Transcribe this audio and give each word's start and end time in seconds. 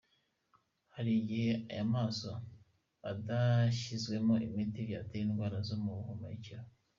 Hari 0.93 1.09
n’igihe 1.15 1.51
aya 1.71 1.85
maso 1.95 2.31
adashyizwemo 3.11 4.35
imiti 4.47 4.79
byatera 4.87 5.23
indwara 5.25 5.57
zo 5.67 5.75
mu 5.83 5.91
buhumekero. 5.97 6.65